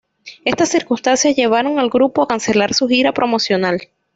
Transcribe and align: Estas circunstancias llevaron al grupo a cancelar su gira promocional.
Estas 0.45 0.69
circunstancias 0.69 1.35
llevaron 1.35 1.77
al 1.77 1.91
grupo 1.91 2.23
a 2.23 2.27
cancelar 2.27 2.73
su 2.73 2.87
gira 2.87 3.13
promocional. 3.13 3.81